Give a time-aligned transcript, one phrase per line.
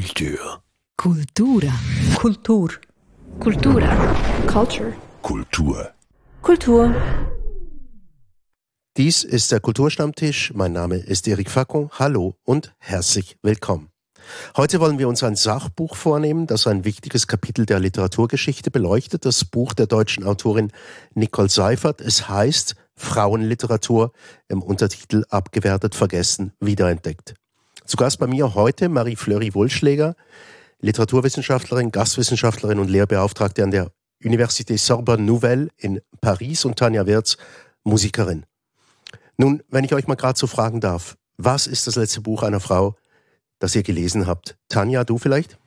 [0.00, 0.62] Kultur.
[0.96, 1.72] Kultura.
[2.14, 2.70] Kultur.
[3.38, 4.16] Kultura.
[4.46, 4.94] Culture.
[5.20, 5.90] Kultur.
[6.40, 6.94] Kultur.
[8.96, 10.54] Dies ist der Kulturstammtisch.
[10.54, 11.90] Mein Name ist Eric Facon.
[11.98, 13.90] Hallo und herzlich willkommen.
[14.56, 19.26] Heute wollen wir uns ein Sachbuch vornehmen, das ein wichtiges Kapitel der Literaturgeschichte beleuchtet.
[19.26, 20.72] Das Buch der deutschen Autorin
[21.12, 22.00] Nicole Seifert.
[22.00, 24.12] Es heißt Frauenliteratur
[24.48, 27.34] im Untertitel Abgewertet, vergessen, wiederentdeckt.
[27.90, 30.14] Zu Gast bei mir heute Marie-Fleury Wohlschläger,
[30.78, 33.90] Literaturwissenschaftlerin, Gastwissenschaftlerin und Lehrbeauftragte an der
[34.22, 37.36] Université Sorbonne Nouvelle in Paris und Tanja Wirz,
[37.82, 38.46] Musikerin.
[39.36, 42.60] Nun, wenn ich euch mal gerade so fragen darf, was ist das letzte Buch einer
[42.60, 42.94] Frau,
[43.58, 44.56] das ihr gelesen habt?
[44.68, 45.58] Tanja, du vielleicht?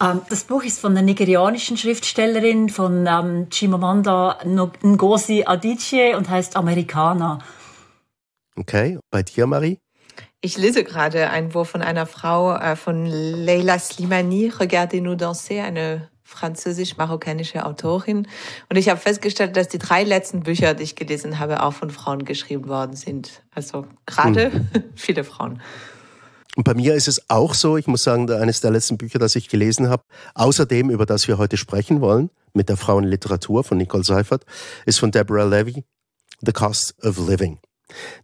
[0.00, 6.54] Ähm, das Buch ist von einer nigerianischen Schriftstellerin, von ähm, Chimamanda Ngozi Adichie und heißt
[6.54, 7.40] Amerikaner.
[8.54, 9.81] Okay, bei dir, Marie?
[10.44, 16.08] Ich lese gerade ein Buch von einer Frau, äh, von Leila Slimani, Regardez-nous danser, eine
[16.24, 18.26] französisch-marokkanische Autorin.
[18.68, 21.90] Und ich habe festgestellt, dass die drei letzten Bücher, die ich gelesen habe, auch von
[21.90, 23.44] Frauen geschrieben worden sind.
[23.54, 24.68] Also gerade hm.
[24.96, 25.62] viele Frauen.
[26.56, 29.36] Und bei mir ist es auch so, ich muss sagen, eines der letzten Bücher, das
[29.36, 30.02] ich gelesen habe,
[30.34, 34.44] außerdem, über das wir heute sprechen wollen, mit der Frauenliteratur von Nicole Seifert,
[34.86, 35.84] ist von Deborah Levy,
[36.40, 37.60] The Cost of Living.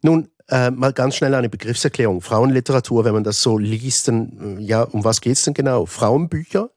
[0.03, 2.21] Nun, äh, mal ganz schnell eine Begriffserklärung.
[2.21, 5.87] Frauenliteratur, wenn man das so liest, dann, ja, um was geht's denn genau?
[5.87, 6.71] Frauenbücher?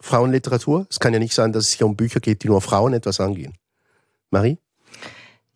[0.00, 0.86] Frauenliteratur?
[0.90, 3.20] Es kann ja nicht sein, dass es hier um Bücher geht, die nur Frauen etwas
[3.20, 3.54] angehen.
[4.30, 4.58] Marie?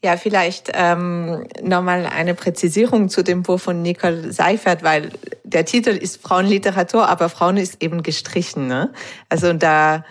[0.02, 5.10] Ja, vielleicht ähm, nochmal eine Präzisierung zu dem Buch von Nicole Seifert, weil
[5.44, 8.66] der Titel ist Frauenliteratur, aber Frauen ist eben gestrichen.
[8.66, 8.94] Ne?
[9.28, 10.06] Also da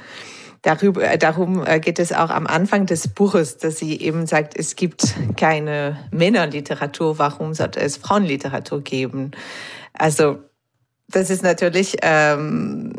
[0.61, 4.57] darüber, äh, darum äh, geht es auch am Anfang des Buches, dass sie eben sagt,
[4.57, 9.31] es gibt keine Männerliteratur, warum sollte es Frauenliteratur geben?
[9.93, 10.39] Also
[11.07, 12.93] das ist natürlich ähm,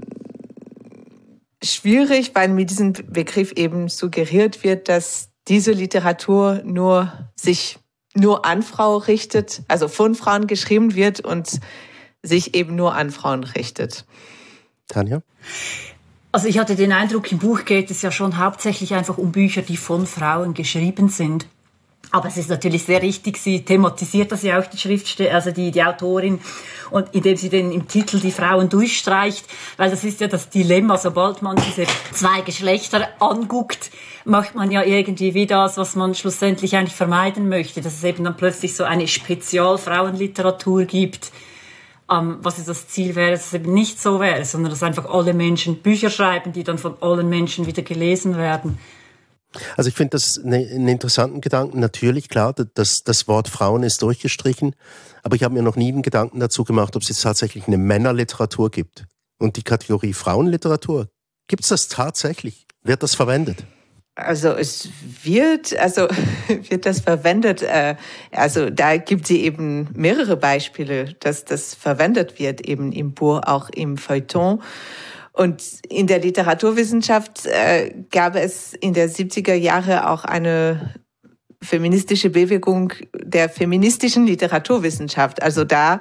[1.62, 7.78] schwierig, weil mit diesem Begriff eben suggeriert wird, dass diese Literatur nur sich
[8.14, 11.60] nur an Frau richtet, also von Frauen geschrieben wird und
[12.22, 14.04] sich eben nur an Frauen richtet.
[14.88, 15.22] Tanja?
[16.32, 19.62] Also ich hatte den Eindruck, im Buch geht es ja schon hauptsächlich einfach um Bücher,
[19.62, 21.46] die von Frauen geschrieben sind.
[22.12, 25.70] Aber es ist natürlich sehr richtig, sie thematisiert das ja auch, die Schriftstellerin, also die,
[25.70, 26.40] die Autorin,
[26.90, 29.44] und indem sie den im Titel die Frauen durchstreicht,
[29.76, 33.90] weil das ist ja das Dilemma, sobald man diese zwei Geschlechter anguckt,
[34.24, 38.24] macht man ja irgendwie wie das, was man schlussendlich eigentlich vermeiden möchte, dass es eben
[38.24, 41.30] dann plötzlich so eine Spezialfrauenliteratur gibt,
[42.10, 45.06] ähm, was ist das Ziel wäre, dass es eben nicht so wäre, sondern dass einfach
[45.06, 48.78] alle Menschen Bücher schreiben, die dann von allen Menschen wieder gelesen werden.
[49.76, 51.80] Also ich finde das einen interessanten Gedanken.
[51.80, 54.76] Natürlich, klar, das, das Wort Frauen ist durchgestrichen,
[55.22, 57.78] aber ich habe mir noch nie einen Gedanken dazu gemacht, ob es jetzt tatsächlich eine
[57.78, 59.06] Männerliteratur gibt.
[59.38, 61.08] Und die Kategorie Frauenliteratur,
[61.48, 62.66] gibt es das tatsächlich?
[62.82, 63.64] Wird das verwendet?
[64.14, 64.88] Also es
[65.22, 66.08] wird, also
[66.68, 67.62] wird das verwendet.
[67.62, 67.96] Äh,
[68.32, 73.70] also da gibt sie eben mehrere Beispiele, dass das verwendet wird, eben im Buch, auch
[73.70, 74.62] im Feuilleton.
[75.32, 80.94] Und in der Literaturwissenschaft äh, gab es in der 70er Jahre auch eine
[81.62, 85.42] feministische Bewegung der feministischen Literaturwissenschaft.
[85.42, 86.00] Also da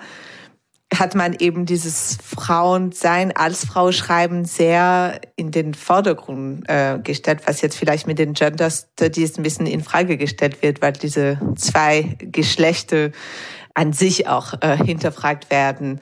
[0.93, 7.61] hat man eben dieses Frauensein als Frau schreiben sehr in den Vordergrund äh, gestellt, was
[7.61, 12.17] jetzt vielleicht mit den Gender Studies ein bisschen in Frage gestellt wird, weil diese zwei
[12.19, 13.11] Geschlechter
[13.75, 15.99] an sich auch äh, hinterfragt werden.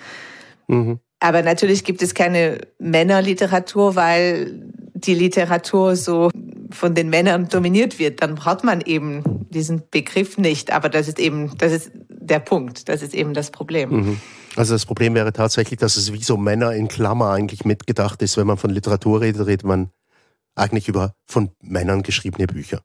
[0.68, 1.00] Mhm.
[1.20, 6.30] Aber natürlich gibt es keine Männerliteratur, weil die Literatur so
[6.72, 8.22] von den Männern dominiert wird.
[8.22, 10.72] Dann braucht man eben diesen Begriff nicht.
[10.72, 12.88] Aber das ist eben, das ist der Punkt.
[12.88, 13.90] Das ist eben das Problem.
[13.90, 14.22] Mhm.
[14.58, 18.38] Also das Problem wäre tatsächlich, dass es wie so Männer in Klammer eigentlich mitgedacht ist.
[18.38, 19.92] Wenn man von Literatur redet, redet man
[20.56, 22.82] eigentlich über von Männern geschriebene Bücher.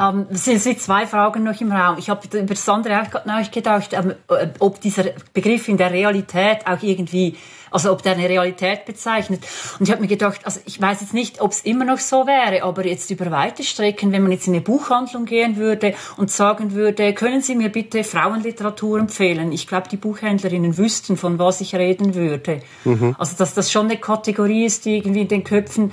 [0.00, 1.98] Ähm, es sind zwei Fragen noch im Raum.
[1.98, 4.14] Ich habe über das andere auch gerade gedacht, ähm,
[4.58, 5.04] ob dieser
[5.34, 7.36] Begriff in der Realität auch irgendwie,
[7.70, 9.44] also ob der eine Realität bezeichnet.
[9.78, 12.26] Und ich habe mir gedacht, also ich weiß jetzt nicht, ob es immer noch so
[12.26, 16.30] wäre, aber jetzt über weite Strecken, wenn man jetzt in eine Buchhandlung gehen würde und
[16.30, 19.52] sagen würde, können Sie mir bitte Frauenliteratur empfehlen?
[19.52, 22.62] Ich glaube, die Buchhändlerinnen wüssten, von was ich reden würde.
[22.84, 23.14] Mhm.
[23.18, 25.92] Also dass das schon eine Kategorie ist, die irgendwie in den Köpfen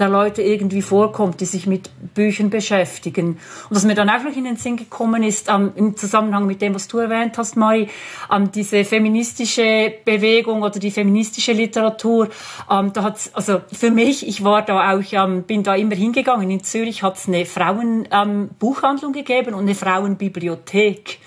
[0.00, 3.38] der Leute irgendwie vorkommt, die sich mit Büchern beschäftigen.
[3.68, 6.62] Und was mir dann auch noch in den Sinn gekommen ist, ähm, im Zusammenhang mit
[6.62, 7.88] dem, was du erwähnt hast, Mari,
[8.32, 12.28] ähm, diese feministische Bewegung oder die feministische Literatur,
[12.70, 16.50] ähm, da hat's, also für mich, ich war da auch, ähm, bin da immer hingegangen.
[16.50, 21.18] In Zürich hat es eine Frauenbuchhandlung ähm, gegeben und eine Frauenbibliothek.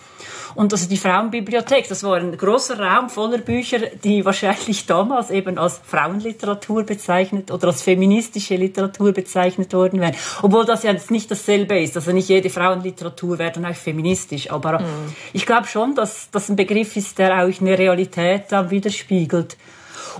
[0.56, 5.58] Und also die Frauenbibliothek, das war ein großer Raum voller Bücher, die wahrscheinlich damals eben
[5.58, 10.16] als Frauenliteratur bezeichnet oder als feministische Literatur bezeichnet worden wären.
[10.42, 11.96] Obwohl das ja jetzt nicht dasselbe ist.
[11.96, 14.52] Also nicht jede Frauenliteratur wäre dann auch feministisch.
[14.52, 14.86] Aber mhm.
[15.34, 19.58] ich glaube schon, dass das ein Begriff ist, der auch eine Realität dann widerspiegelt.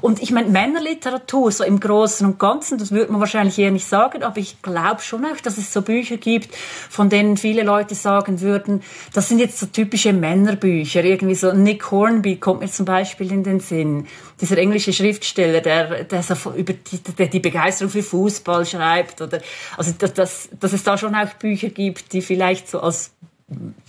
[0.02, 3.88] Und ich meine, Männerliteratur, so im Großen und Ganzen, das würde man wahrscheinlich eher nicht
[3.88, 6.56] sagen, aber ich glaube schon auch, dass es so Bücher gibt,
[6.90, 8.84] von denen viele Leute sagen würden,
[9.14, 11.04] das sind jetzt so typische Männerbücher.
[11.04, 14.08] Irgendwie so Nick Hornby kommt mir zum Beispiel in den Sinn.
[14.42, 19.22] Dieser englische Schriftsteller, der, der so über die, der die Begeisterung für Fußball schreibt.
[19.22, 19.40] Oder,
[19.78, 23.12] also, dass, dass, es da schon auch Bücher gibt, die vielleicht so als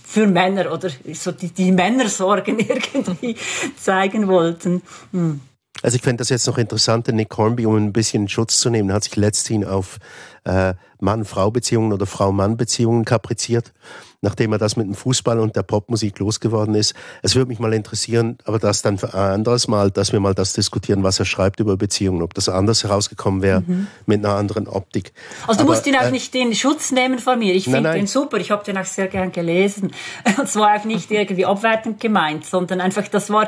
[0.05, 3.35] für Männer oder so die, die Männersorgen irgendwie
[3.77, 4.81] zeigen wollten.
[5.11, 5.41] Hm.
[5.81, 8.93] Also ich fände das jetzt noch interessant, Nick Hornby, um ein bisschen Schutz zu nehmen,
[8.93, 9.97] hat sich letzthin auf
[10.45, 13.73] äh, Mann-Frau-Beziehungen oder Frau-Mann-Beziehungen kapriziert
[14.25, 16.95] nachdem er das mit dem Fußball und der Popmusik losgeworden ist.
[17.21, 20.33] Es würde mich mal interessieren, aber das dann für ein anderes Mal, dass wir mal
[20.33, 23.87] das diskutieren, was er schreibt über Beziehungen, ob das anders herausgekommen wäre mhm.
[24.07, 25.13] mit einer anderen Optik.
[25.45, 27.53] Also du aber, musst ihn auch äh, nicht den Schutz nehmen von mir.
[27.53, 28.37] Ich finde den super.
[28.37, 29.91] Ich habe den auch sehr gern gelesen.
[30.39, 33.47] Und zwar auch nicht irgendwie abwertend gemeint, sondern einfach, das war,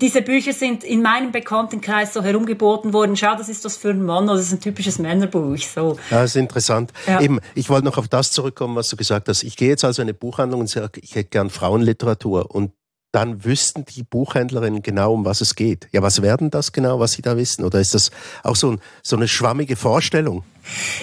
[0.00, 3.14] diese Bücher sind in meinem Bekanntenkreis so herumgeboten worden.
[3.16, 5.58] Schau, das ist das für einen Mann, das ist ein typisches Männerbuch.
[5.58, 5.98] So.
[6.10, 6.92] Ja, das ist interessant.
[7.06, 7.20] Ja.
[7.20, 9.42] Eben, ich wollte noch auf das zurückkommen, was du gesagt hast.
[9.42, 12.72] Ich gehe jetzt also in eine Buchhandlung und sage, ich hätte gern Frauenliteratur und
[13.12, 15.88] dann wüssten die Buchhändlerinnen genau, um was es geht.
[15.92, 17.64] Ja, was werden das genau, was sie da wissen?
[17.64, 18.10] Oder ist das
[18.42, 20.42] auch so, ein, so eine schwammige Vorstellung?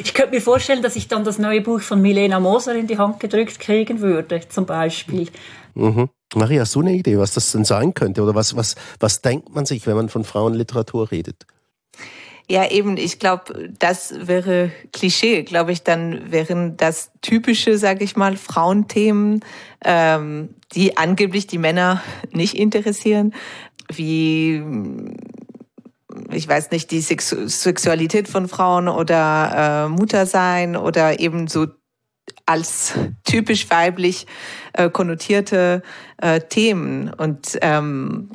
[0.04, 2.98] Ich könnte mir vorstellen, dass ich dann das neue Buch von Milena Moser in die
[2.98, 5.30] Hand gedrückt kriegen würde, zum Beispiel.
[5.74, 6.10] Mhm.
[6.36, 8.22] Maria, hast du eine Idee, was das denn sein könnte?
[8.22, 11.46] Oder was, was, was denkt man sich, wenn man von Frauenliteratur redet?
[12.51, 18.18] Ja, eben, ich glaube, das wäre Klischee, glaube ich, dann wären das typische, sage ich
[18.18, 19.39] mal, Frauenthemen,
[19.86, 22.03] ähm, die angeblich die Männer
[22.33, 23.33] nicht interessieren,
[23.89, 24.62] wie
[26.30, 31.68] ich weiß nicht, die Sexu Sexualität von Frauen oder äh, Muttersein oder eben so
[32.45, 34.27] als typisch weiblich
[34.74, 35.83] äh, konnotierte
[36.18, 37.13] äh, Themen.
[37.13, 38.30] Und ähm,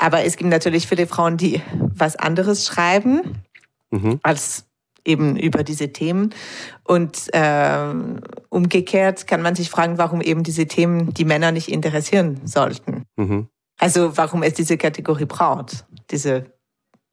[0.00, 1.60] aber es gibt natürlich viele Frauen, die
[1.94, 3.42] was anderes schreiben
[3.90, 4.18] mhm.
[4.22, 4.64] als
[5.04, 6.34] eben über diese Themen.
[6.84, 7.94] Und äh,
[8.48, 13.04] umgekehrt kann man sich fragen, warum eben diese Themen die Männer nicht interessieren sollten.
[13.16, 13.48] Mhm.
[13.78, 16.46] Also warum es diese Kategorie braucht, diese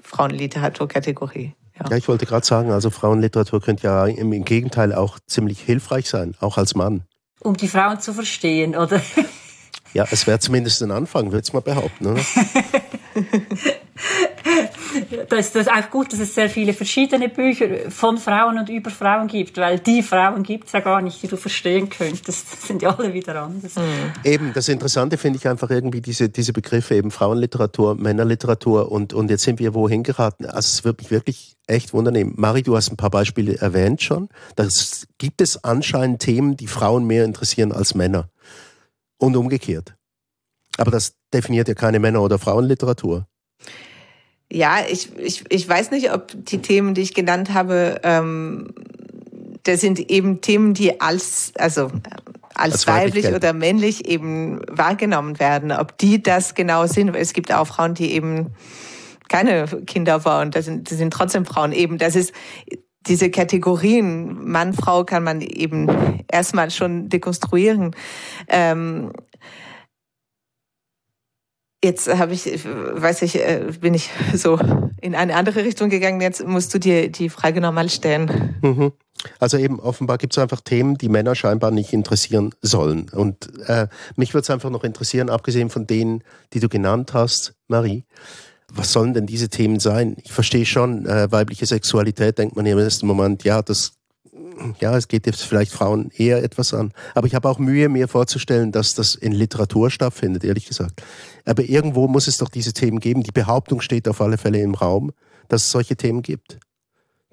[0.01, 1.55] Frauenliteraturkategorie.
[1.77, 1.89] Ja.
[1.89, 6.35] ja, ich wollte gerade sagen, also Frauenliteratur könnte ja im Gegenteil auch ziemlich hilfreich sein,
[6.39, 7.03] auch als Mann.
[7.41, 9.01] Um die Frauen zu verstehen, oder?
[9.93, 12.21] Ja, es wäre zumindest ein Anfang, würde ich mal behaupten, oder?
[15.29, 19.27] das ist auch gut, dass es sehr viele verschiedene Bücher von Frauen und über Frauen
[19.27, 22.53] gibt, weil die Frauen gibt es ja gar nicht, die du verstehen könntest.
[22.53, 23.75] Das sind ja alle wieder anders.
[23.75, 23.81] Mhm.
[24.23, 29.29] Eben, das Interessante finde ich einfach irgendwie diese, diese Begriffe, eben Frauenliteratur, Männerliteratur und, und
[29.29, 30.45] jetzt sind wir wohin geraten.
[30.45, 32.33] Also es wird mich wirklich echt wundernehmen.
[32.37, 34.29] Mari, du hast ein paar Beispiele erwähnt schon.
[34.55, 38.29] Das gibt es anscheinend Themen, die Frauen mehr interessieren als Männer.
[39.17, 39.95] Und umgekehrt.
[40.77, 43.27] Aber das definiert ja keine Männer- oder Frauenliteratur.
[44.51, 48.73] Ja, ich, ich, ich weiß nicht, ob die Themen, die ich genannt habe, ähm,
[49.63, 51.91] das sind eben Themen, die als, also
[52.53, 55.71] als, als weiblich oder männlich eben wahrgenommen werden.
[55.71, 58.53] Ob die das genau sind, es gibt auch Frauen, die eben
[59.27, 61.97] keine Kinder waren, das sind, das sind trotzdem Frauen eben.
[61.97, 62.31] Das ist
[63.07, 67.95] diese Kategorien Mann, Frau kann man eben erstmal schon dekonstruieren.
[68.47, 69.11] Ähm,
[71.83, 74.59] Jetzt habe ich, weiß ich, äh, bin ich so
[74.99, 76.19] in eine andere Richtung gegangen.
[76.21, 78.56] Jetzt musst du dir die Frage nochmal stellen.
[78.64, 78.94] Mhm.
[79.40, 83.09] Also eben offenbar gibt es einfach Themen, die Männer scheinbar nicht interessieren sollen.
[83.09, 86.23] Und äh, mich würde es einfach noch interessieren, abgesehen von denen,
[86.54, 88.06] die du genannt hast, Marie,
[88.74, 90.18] was sollen denn diese Themen sein?
[90.24, 93.94] Ich verstehe schon, äh, weibliche Sexualität denkt man im ersten Moment, ja, das
[94.80, 96.92] ja, es geht jetzt vielleicht Frauen eher etwas an.
[97.14, 101.04] Aber ich habe auch Mühe, mir vorzustellen, dass das in Literatur stattfindet, ehrlich gesagt.
[101.45, 103.24] Aber irgendwo muss es doch diese Themen geben.
[103.24, 105.12] Die Behauptung steht auf alle Fälle im Raum,
[105.47, 106.59] dass es solche Themen gibt.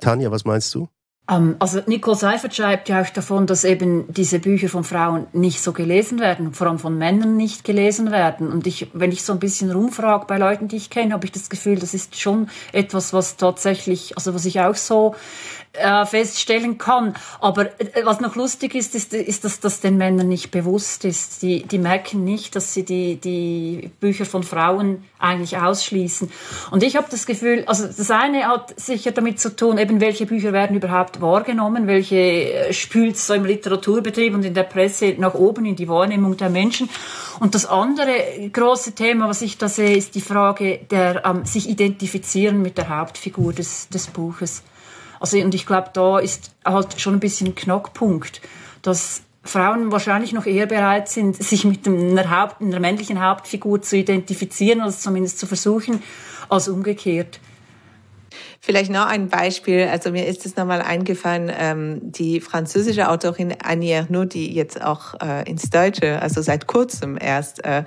[0.01, 0.89] Tanja, was meinst du?
[1.31, 5.63] Ähm, also Nicole Seifert schreibt ja auch davon, dass eben diese Bücher von Frauen nicht
[5.63, 8.53] so gelesen werden, vor allem von Männern nicht gelesen werden.
[8.53, 11.33] Und ich, wenn ich so ein bisschen rumfrage bei Leuten, die ich kenne, habe ich
[11.33, 15.15] das Gefühl, das ist schon etwas, was tatsächlich, also was ich auch so
[15.75, 17.15] äh, feststellen kann.
[17.41, 21.43] Aber äh, was noch lustig ist, ist, ist dass das den Männern nicht bewusst ist.
[21.43, 26.31] Die, die merken nicht, dass sie die, die Bücher von Frauen eigentlich ausschließen.
[26.71, 30.27] Und ich habe das Gefühl, also das eine hat sicher damit zu tun, eben welche
[30.27, 35.35] Bücher werden überhaupt wahrgenommen, welche äh, spült so im Literaturbetrieb und in der Presse nach
[35.35, 36.89] oben in die Wahrnehmung der Menschen.
[37.41, 38.13] Und das andere
[38.53, 42.89] große Thema, was ich da sehe, ist die Frage der ähm, sich identifizieren mit der
[42.89, 44.63] Hauptfigur des, des Buches.
[45.21, 48.41] Also, und ich glaube, da ist halt schon ein bisschen Knackpunkt,
[48.83, 53.97] dass Frauen wahrscheinlich noch eher bereit sind, sich mit einer, Haupt-, einer männlichen Hauptfigur zu
[53.97, 56.03] identifizieren, oder zumindest zu versuchen,
[56.49, 57.41] als umgekehrt.
[58.61, 59.89] Vielleicht noch ein Beispiel.
[59.91, 65.15] Also mir ist es nochmal eingefallen, ähm, die französische Autorin Annie Ernaux, die jetzt auch
[65.21, 67.85] äh, ins Deutsche, also seit kurzem erst äh,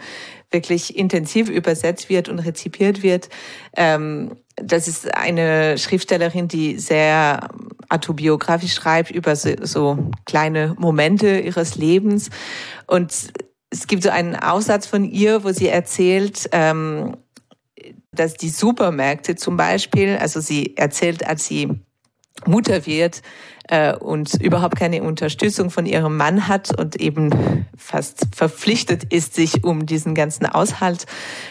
[0.51, 3.30] wirklich intensiv übersetzt wird und rezipiert wird.
[3.75, 7.48] Ähm, das ist eine Schriftstellerin, die sehr
[7.89, 12.30] autobiografisch schreibt über so, so kleine Momente ihres Lebens.
[12.88, 13.13] Und
[13.70, 17.18] es gibt so einen Aussatz von ihr, wo sie erzählt, ähm,
[18.19, 21.69] dass die Supermärkte zum Beispiel, also sie erzählt, als sie
[22.45, 23.21] Mutter wird,
[23.67, 29.63] äh, und überhaupt keine Unterstützung von ihrem Mann hat und eben fast verpflichtet ist, sich
[29.63, 31.05] um diesen ganzen Aushalt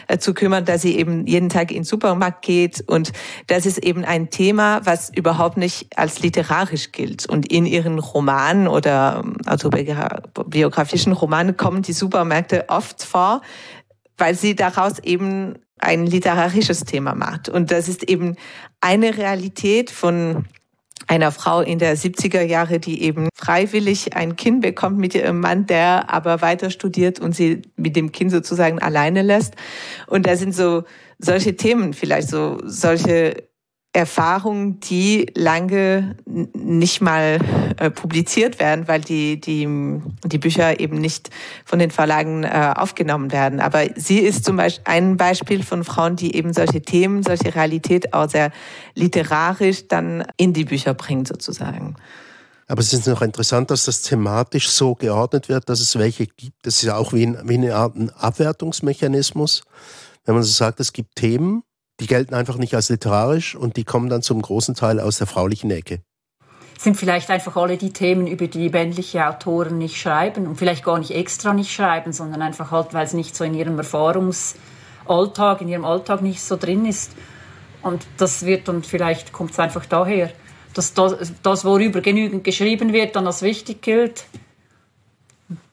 [0.09, 2.83] äh, zu kümmern, dass sie eben jeden Tag in den Supermarkt geht.
[2.87, 3.13] Und
[3.49, 7.27] das ist eben ein Thema, was überhaupt nicht als literarisch gilt.
[7.27, 13.43] Und in ihren Romanen oder ähm, autobiografischen Romanen kommen die Supermärkte oft vor,
[14.17, 17.49] weil sie daraus eben ein literarisches Thema macht.
[17.49, 18.37] Und das ist eben
[18.81, 20.47] eine Realität von
[21.07, 25.67] einer Frau in der 70er Jahre, die eben freiwillig ein Kind bekommt mit ihrem Mann,
[25.67, 29.55] der aber weiter studiert und sie mit dem Kind sozusagen alleine lässt.
[30.07, 30.85] Und da sind so
[31.19, 33.45] solche Themen vielleicht so solche
[33.97, 37.39] Erfahrungen, die lange nicht mal
[37.79, 39.67] äh, publiziert werden, weil die, die,
[40.23, 41.31] die Bücher eben nicht
[41.65, 43.59] von den Verlagen äh, aufgenommen werden.
[43.59, 48.13] Aber sie ist zum Beispiel ein Beispiel von Frauen, die eben solche Themen, solche Realität
[48.13, 48.53] auch sehr
[48.95, 51.97] literarisch dann in die Bücher bringt sozusagen.
[52.69, 56.67] Aber es ist noch interessant, dass das thematisch so geordnet wird, dass es welche gibt.
[56.67, 59.63] Das ist ja auch wie, ein, wie eine Art Abwertungsmechanismus.
[60.27, 61.63] Wenn man so sagt, es gibt Themen,
[62.01, 65.27] die gelten einfach nicht als literarisch und die kommen dann zum großen Teil aus der
[65.27, 66.01] fraulichen Ecke.
[66.79, 70.99] Sind vielleicht einfach alle die Themen, über die männliche Autoren nicht schreiben und vielleicht gar
[70.99, 75.69] nicht extra nicht schreiben, sondern einfach halt, weil es nicht so in ihrem Erfahrungsalltag, in
[75.69, 77.13] ihrem Alltag nicht so drin ist.
[77.81, 80.31] Und das wird dann vielleicht, kommt es einfach daher,
[80.75, 84.27] dass das, das, worüber genügend geschrieben wird, dann als wichtig gilt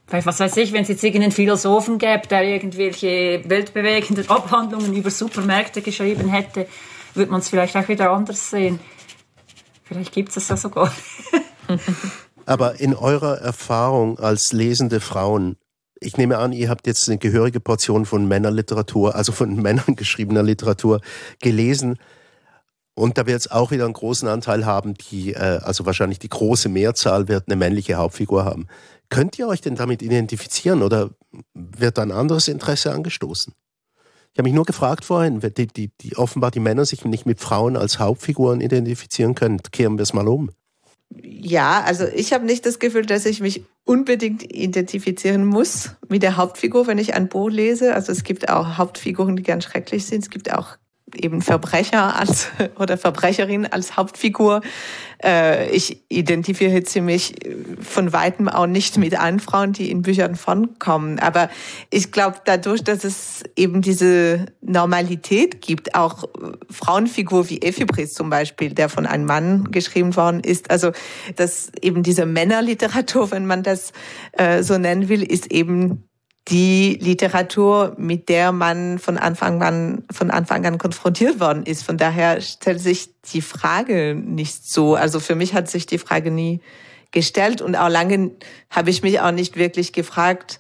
[0.08, 5.82] was weiß ich, wenn es jetzt irgendeinen Philosophen gäbe, der irgendwelche weltbewegenden Abhandlungen über Supermärkte
[5.82, 6.68] geschrieben hätte,
[7.14, 8.80] würde man es vielleicht auch wieder anders sehen.
[9.84, 10.94] Vielleicht gibt es das ja sogar.
[12.46, 15.56] Aber in eurer Erfahrung als lesende Frauen,
[16.00, 20.44] ich nehme an, ihr habt jetzt eine gehörige Portion von Männerliteratur, also von Männern geschriebener
[20.44, 21.00] Literatur
[21.42, 21.98] gelesen.
[22.96, 26.30] Und da wird es auch wieder einen großen Anteil haben, die, äh, also wahrscheinlich die
[26.30, 28.68] große Mehrzahl wird eine männliche Hauptfigur haben.
[29.14, 31.12] Könnt ihr euch denn damit identifizieren oder
[31.54, 33.54] wird ein anderes Interesse angestoßen?
[34.34, 37.40] Ich habe mich nur gefragt vorhin, die, die, die offenbar die Männer sich nicht mit
[37.40, 39.62] Frauen als Hauptfiguren identifizieren können.
[39.72, 40.50] Kehren wir es mal um.
[41.22, 46.38] Ja, also ich habe nicht das Gefühl, dass ich mich unbedingt identifizieren muss mit der
[46.38, 47.94] Hauptfigur, wenn ich ein Buch lese.
[47.94, 50.24] Also es gibt auch Hauptfiguren, die ganz schrecklich sind.
[50.24, 50.78] Es gibt auch
[51.16, 52.48] eben Verbrecher als
[52.80, 54.62] oder Verbrecherin als Hauptfigur.
[55.24, 57.34] Äh, ich identifiziere mich
[57.82, 61.20] von weitem auch nicht mit allen Frauen, die in Büchern vorkommen.
[61.20, 61.50] Aber
[61.90, 66.26] ich glaube, dadurch, dass es eben diese Normalität gibt, auch
[66.70, 70.92] Frauenfigur wie Ephibris zum Beispiel, der von einem Mann geschrieben worden ist, also
[71.36, 73.94] dass eben diese Männerliteratur, wenn man das
[74.34, 76.04] äh, so nennen will, ist eben
[76.50, 81.84] die Literatur, mit der man von Anfang an, von Anfang an konfrontiert worden ist.
[81.84, 84.96] Von daher stellt sich die Frage nicht so.
[84.96, 86.60] Also für mich hat sich die Frage nie
[87.12, 88.32] gestellt und auch lange
[88.70, 90.60] habe ich mich auch nicht wirklich gefragt,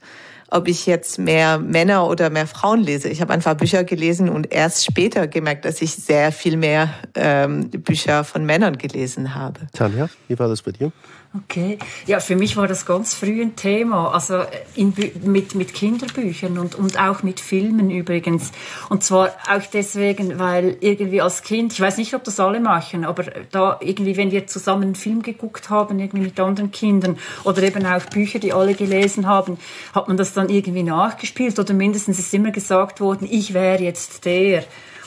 [0.49, 3.09] ob ich jetzt mehr Männer oder mehr Frauen lese.
[3.09, 7.71] Ich habe einfach Bücher gelesen und erst später gemerkt, dass ich sehr viel mehr ähm,
[7.71, 9.61] Bücher von Männern gelesen habe.
[9.73, 10.91] Tanja, wie war das bei dir?
[11.35, 14.43] Okay, ja, für mich war das ganz früh ein Thema, also
[14.75, 18.51] in, mit, mit Kinderbüchern und, und auch mit Filmen übrigens.
[18.89, 23.03] Und zwar auch deswegen, weil irgendwie als Kind, ich weiß nicht, ob das alle machen,
[23.03, 27.63] aber da irgendwie, wenn wir zusammen einen Film geguckt haben, irgendwie mit anderen Kindern oder
[27.63, 29.57] eben auch Bücher, die alle gelesen haben,
[29.95, 34.25] hat man das dann irgendwie nachgespielt oder mindestens ist immer gesagt worden, ich wäre jetzt
[34.25, 34.65] der.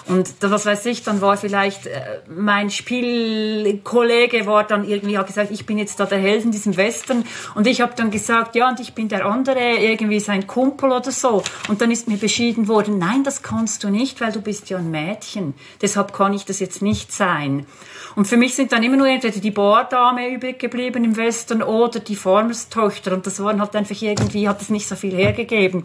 [0.08, 5.50] Und was weiß ich, dann war vielleicht äh, mein Spielkollege war dann irgendwie hat gesagt,
[5.50, 7.24] ich bin jetzt da der Held in diesem Western
[7.56, 11.10] und ich habe dann gesagt, ja und ich bin der andere, irgendwie sein Kumpel oder
[11.10, 11.42] so.
[11.68, 14.78] Und dann ist mir beschieden worden, nein, das kannst du nicht, weil du bist ja
[14.78, 15.54] ein Mädchen.
[15.82, 17.66] Deshalb kann ich das jetzt nicht sein.
[18.14, 22.00] Und für mich sind dann immer nur entweder die Bordame übrig geblieben im Western oder
[22.00, 23.12] die Farmerstochter.
[23.12, 25.84] Und das waren halt einfach irgendwie, hat es nicht so viel hergegeben.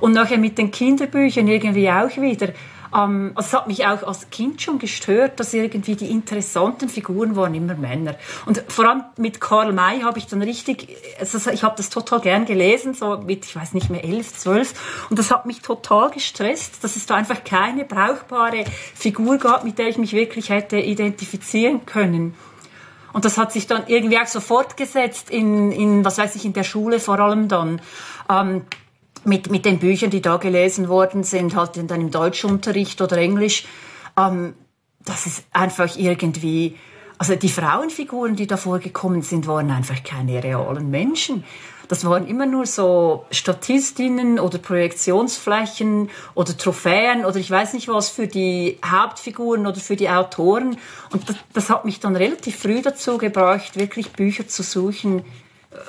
[0.00, 2.48] Und nachher mit den Kinderbüchern irgendwie auch wieder.
[2.96, 7.54] Ähm, es hat mich auch als Kind schon gestört, dass irgendwie die interessanten Figuren waren
[7.54, 8.14] immer Männer.
[8.46, 12.20] Und vor allem mit Karl May habe ich dann richtig, also ich habe das total
[12.20, 14.74] gern gelesen, so mit, ich weiß nicht mehr, elf, zwölf.
[15.10, 19.78] Und das hat mich total gestresst, dass es da einfach keine brauchbare Figur gab, mit
[19.78, 22.34] der ich mich wirklich hätte identifizieren können.
[23.12, 26.52] Und das hat sich dann irgendwie auch so fortgesetzt in, in was weiß ich, in
[26.52, 27.80] der Schule vor allem dann.
[28.28, 28.62] Ähm,
[29.26, 33.66] mit, mit den Büchern, die da gelesen worden sind, halt dann im Deutschunterricht oder Englisch,
[34.16, 34.54] ähm,
[35.04, 36.76] das ist einfach irgendwie,
[37.18, 41.44] also die Frauenfiguren, die da vorgekommen sind, waren einfach keine realen Menschen.
[41.88, 48.08] Das waren immer nur so Statistinnen oder Projektionsflächen oder Trophäen oder ich weiß nicht was
[48.08, 50.78] für die Hauptfiguren oder für die Autoren.
[51.12, 55.24] Und das, das hat mich dann relativ früh dazu gebracht, wirklich Bücher zu suchen,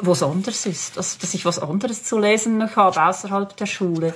[0.02, 3.66] wo es anders ist, also, dass ich was anderes zu lesen noch habe außerhalb der
[3.66, 4.14] Schule.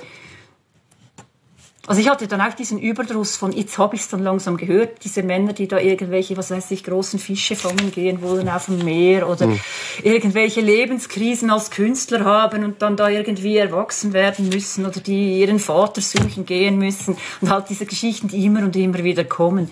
[1.88, 5.04] Also ich hatte dann auch diesen Überdruss von, jetzt habe ich es dann langsam gehört,
[5.04, 8.84] diese Männer, die da irgendwelche, was weiß ich, großen Fische fangen gehen wollen auf dem
[8.84, 9.58] Meer oder mhm.
[10.04, 15.58] irgendwelche Lebenskrisen als Künstler haben und dann da irgendwie erwachsen werden müssen oder die ihren
[15.58, 19.68] Vater suchen gehen müssen und halt diese Geschichten, die immer und immer wieder kommen.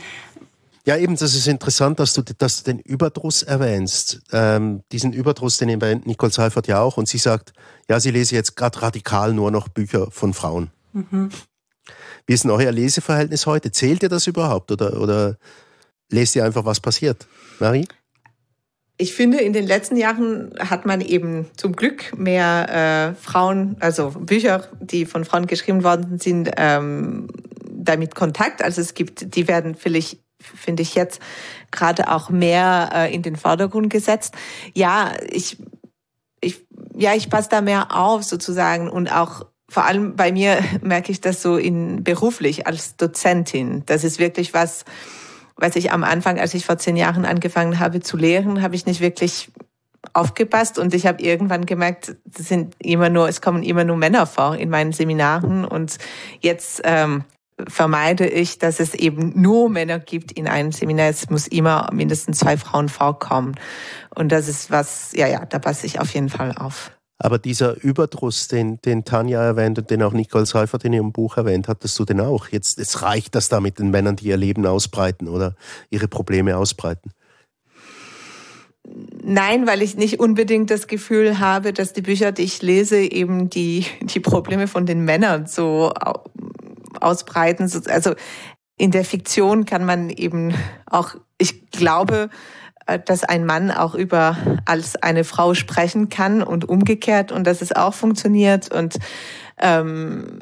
[0.87, 4.23] Ja, eben, das ist interessant, dass du, dass du den Überdruss erwähnst.
[4.33, 6.97] Ähm, diesen Überdruss, den erwähnt Nicole Seifert ja auch.
[6.97, 7.53] Und sie sagt,
[7.89, 10.71] ja, sie lese jetzt gerade radikal nur noch Bücher von Frauen.
[10.93, 11.29] Mhm.
[12.27, 13.73] Wie ist denn euer Leseverhältnis heute?
[13.73, 15.37] Zählt ihr das überhaupt oder, oder
[16.11, 17.27] lest ihr einfach, was passiert?
[17.59, 17.87] Marie?
[18.97, 24.11] Ich finde, in den letzten Jahren hat man eben zum Glück mehr äh, Frauen, also
[24.11, 27.29] Bücher, die von Frauen geschrieben worden sind, ähm,
[27.69, 28.63] damit Kontakt.
[28.63, 31.21] Also es gibt, die werden vielleicht finde ich jetzt
[31.71, 34.35] gerade auch mehr äh, in den Vordergrund gesetzt.
[34.75, 35.59] Ja, ich,
[36.41, 41.13] ich, ja, ich passe da mehr auf sozusagen und auch vor allem bei mir merke
[41.13, 43.85] ich das so in beruflich als Dozentin.
[43.87, 44.85] Das ist wirklich was,
[45.57, 48.87] was ich am Anfang, als ich vor zehn Jahren angefangen habe zu lehren, habe ich
[48.87, 49.51] nicht wirklich
[50.15, 54.27] aufgepasst und ich habe irgendwann gemerkt, es sind immer nur, es kommen immer nur Männer
[54.27, 55.99] vor in meinen Seminaren und
[56.41, 57.25] jetzt ähm,
[57.69, 61.09] vermeide ich, dass es eben nur Männer gibt in einem Seminar.
[61.09, 63.55] Es muss immer mindestens zwei Frauen vorkommen.
[64.15, 66.93] Und das ist was, ja, ja, da passe ich auf jeden Fall auf.
[67.23, 71.37] Aber dieser Überdruss, den, den Tanja erwähnt und den auch Nicole Seifert in ihrem Buch
[71.37, 72.49] erwähnt, hattest du den auch?
[72.49, 75.55] Jetzt, jetzt reicht das da mit den Männern, die ihr Leben ausbreiten oder
[75.91, 77.13] ihre Probleme ausbreiten.
[79.23, 83.51] Nein, weil ich nicht unbedingt das Gefühl habe, dass die Bücher, die ich lese, eben
[83.51, 85.93] die, die Probleme von den Männern so
[87.03, 87.71] ausbreiten.
[87.89, 88.15] Also
[88.77, 90.55] in der Fiktion kann man eben
[90.87, 92.31] auch, ich glaube,
[92.87, 97.63] äh, dass ein Mann auch über als eine Frau sprechen kann und umgekehrt und dass
[97.63, 98.99] es auch funktioniert und
[99.59, 100.41] ähm,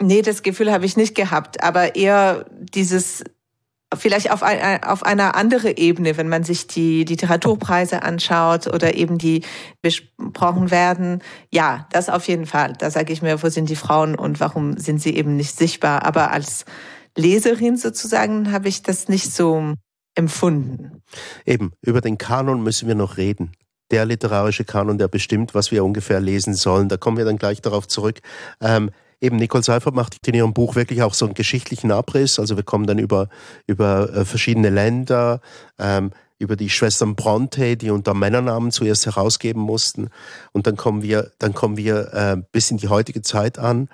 [0.00, 3.24] nee, das Gefühl habe ich nicht gehabt, aber eher dieses
[3.96, 9.18] vielleicht auf, ein, auf einer andere Ebene, wenn man sich die Literaturpreise anschaut oder eben
[9.18, 9.42] die
[9.82, 11.22] besprochen werden.
[11.50, 12.74] Ja, das auf jeden Fall.
[12.78, 16.04] Da sage ich mir, wo sind die Frauen und warum sind sie eben nicht sichtbar?
[16.04, 16.64] Aber als
[17.16, 19.74] Leserin sozusagen habe ich das nicht so
[20.14, 21.02] empfunden.
[21.44, 23.52] Eben, über den Kanon müssen wir noch reden.
[23.90, 26.88] Der literarische Kanon, der bestimmt, was wir ungefähr lesen sollen.
[26.88, 28.20] Da kommen wir dann gleich darauf zurück.
[28.60, 28.90] Ähm,
[29.20, 32.38] eben Nicole Seifert macht in ihrem Buch wirklich auch so einen geschichtlichen Abriss.
[32.38, 33.28] Also wir kommen dann über,
[33.66, 35.40] über äh, verschiedene Länder,
[35.78, 40.08] ähm, über die Schwestern Bronte, die unter Männernamen zuerst herausgeben mussten.
[40.52, 43.88] Und dann kommen wir, dann kommen wir äh, bis in die heutige Zeit an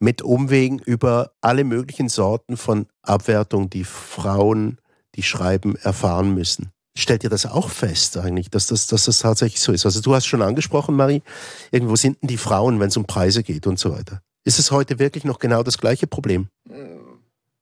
[0.00, 4.78] mit Umwegen über alle möglichen Sorten von Abwertung, die Frauen,
[5.14, 6.70] die schreiben, erfahren müssen.
[6.96, 9.86] Stellt ihr das auch fest eigentlich, dass das, dass das tatsächlich so ist?
[9.86, 11.22] Also du hast schon angesprochen, Marie,
[11.70, 14.20] irgendwo sind denn die Frauen, wenn es um Preise geht und so weiter.
[14.48, 16.48] Ist es heute wirklich noch genau das gleiche Problem?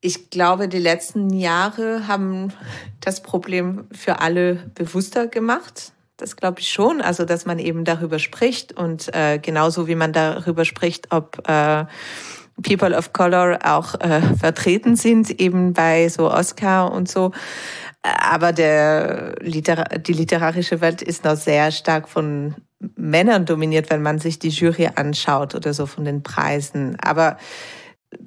[0.00, 2.52] Ich glaube, die letzten Jahre haben
[3.00, 5.90] das Problem für alle bewusster gemacht.
[6.16, 7.00] Das glaube ich schon.
[7.00, 11.86] Also, dass man eben darüber spricht und äh, genauso wie man darüber spricht, ob äh,
[12.62, 17.32] People of Color auch äh, vertreten sind, eben bei so Oscar und so.
[18.02, 24.18] Aber der Liter die literarische Welt ist noch sehr stark von Männern dominiert, wenn man
[24.18, 26.96] sich die Jury anschaut oder so von den Preisen.
[27.00, 27.38] Aber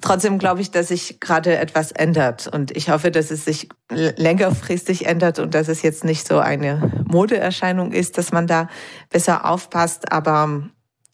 [0.00, 2.46] trotzdem glaube ich, dass sich gerade etwas ändert.
[2.46, 7.04] Und ich hoffe, dass es sich längerfristig ändert und dass es jetzt nicht so eine
[7.06, 8.68] Modeerscheinung ist, dass man da
[9.08, 10.12] besser aufpasst.
[10.12, 10.68] Aber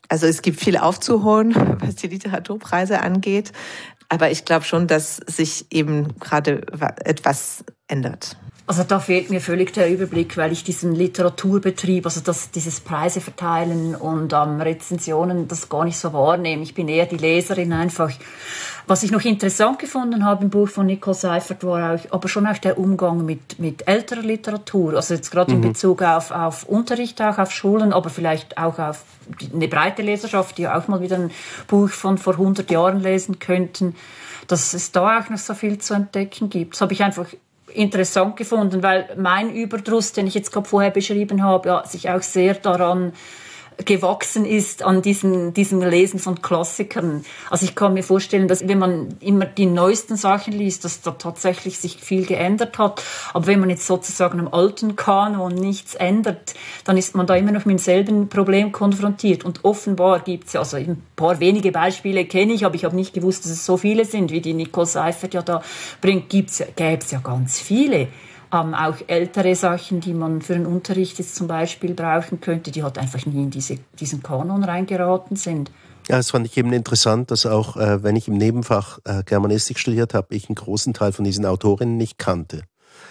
[0.09, 3.53] also es gibt viel aufzuholen, was die Literaturpreise angeht.
[4.09, 6.62] Aber ich glaube schon, dass sich eben gerade
[7.05, 8.37] etwas ändert.
[8.68, 13.20] Also da fehlt mir völlig der Überblick, weil ich diesen Literaturbetrieb, also das, dieses Preise
[13.20, 16.64] verteilen und ähm, Rezensionen, das gar nicht so wahrnehme.
[16.64, 18.11] Ich bin eher die Leserin einfach.
[18.88, 22.46] Was ich noch interessant gefunden habe im Buch von Nicole Seifert war auch, aber schon
[22.48, 24.94] auch der Umgang mit, mit älterer Literatur.
[24.94, 25.62] Also jetzt gerade mhm.
[25.62, 29.05] in Bezug auf, auf Unterricht, auch auf Schulen, aber vielleicht auch auf
[29.52, 31.31] eine breite Leserschaft, die auch mal wieder ein
[31.68, 33.94] Buch von vor 100 Jahren lesen könnten
[34.48, 36.74] dass es da auch noch so viel zu entdecken gibt.
[36.74, 37.26] Das habe ich einfach
[37.77, 42.23] interessant gefunden, weil mein Überdruss, den ich jetzt gerade vorher beschrieben habe, ja, sich auch
[42.23, 43.12] sehr daran
[43.85, 47.25] gewachsen ist an diesem, diesem Lesen von Klassikern.
[47.51, 51.12] Also ich kann mir vorstellen, dass wenn man immer die neuesten Sachen liest, dass da
[51.12, 53.03] tatsächlich sich viel geändert hat.
[53.35, 57.53] Aber wenn man jetzt sozusagen am alten Kanon nichts ändert, dann ist man da immer
[57.53, 59.45] noch mit demselben Problem konfrontiert.
[59.45, 62.97] Und offenbar gibt es ja, also ein paar wenige Beispiele kenne ich, aber ich habe
[62.97, 65.62] nicht gewusst, dass es so viele sind, wie die Nicole Seifert ja da
[66.01, 68.09] bringt, gäbe es ja ganz viele
[68.53, 72.83] ähm, auch ältere Sachen, die man für den Unterricht jetzt zum Beispiel brauchen könnte, die
[72.83, 75.71] halt einfach nie in diese, diesen Kanon reingeraten sind.
[76.09, 79.79] Ja, das fand ich eben interessant, dass auch, äh, wenn ich im Nebenfach äh, Germanistik
[79.79, 82.63] studiert habe, ich einen großen Teil von diesen Autorinnen nicht kannte.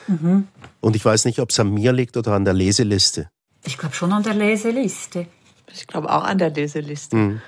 [0.08, 0.48] Mhm.
[0.80, 3.30] Und ich weiß nicht, ob es an mir liegt oder an der Leseliste.
[3.66, 5.28] Ich glaube schon an der Leseliste.
[5.74, 7.16] Ich glaube auch an der Leseliste.
[7.16, 7.42] Mhm.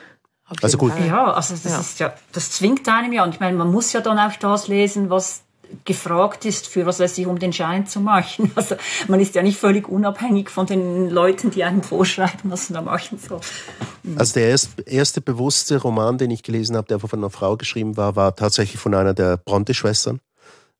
[0.62, 0.93] Also gut.
[1.06, 1.80] Ja, also das ja.
[1.80, 3.23] ist ja, das zwingt einem ja.
[3.23, 5.43] Und ich meine, man muss ja dann auch das lesen, was
[5.86, 8.51] gefragt ist, für was weiß ich, um den Schein zu machen.
[8.56, 8.75] Also
[9.08, 12.91] man ist ja nicht völlig unabhängig von den Leuten, die einem vorschreiben, was man da
[12.91, 13.39] machen soll.
[14.03, 14.17] Mhm.
[14.17, 17.97] Also der erste, erste bewusste Roman, den ich gelesen habe, der von einer Frau geschrieben
[17.97, 20.19] war, war tatsächlich von einer der Bronte-Schwestern.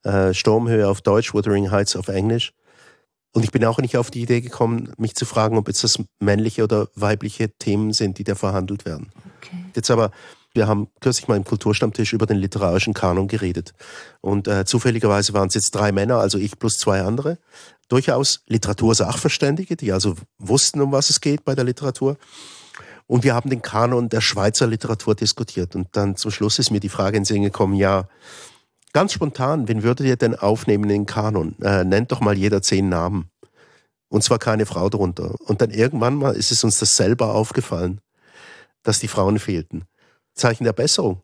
[0.04, 2.54] Äh, Sturmhöhe auf Deutsch, Wuthering Heights auf Englisch.
[3.34, 6.00] Und ich bin auch nicht auf die Idee gekommen, mich zu fragen, ob jetzt das
[6.20, 9.12] männliche oder weibliche Themen sind, die da verhandelt werden.
[9.38, 9.58] Okay.
[9.76, 10.12] Jetzt aber
[10.58, 13.74] wir haben kürzlich mal im Kulturstammtisch über den literarischen Kanon geredet.
[14.20, 17.38] Und äh, zufälligerweise waren es jetzt drei Männer, also ich plus zwei andere.
[17.88, 22.18] Durchaus Literatursachverständige, die also wussten, um was es geht bei der Literatur.
[23.06, 25.76] Und wir haben den Kanon der Schweizer Literatur diskutiert.
[25.76, 28.10] Und dann zum Schluss ist mir die Frage in den Sinn gekommen, ja,
[28.92, 31.56] ganz spontan, wen würdet ihr denn aufnehmen in den Kanon?
[31.62, 33.30] Äh, nennt doch mal jeder zehn Namen.
[34.10, 35.36] Und zwar keine Frau darunter.
[35.46, 38.02] Und dann irgendwann mal ist es uns das selber aufgefallen,
[38.84, 39.86] dass die Frauen fehlten.
[40.38, 41.22] Zeichen der Besserung.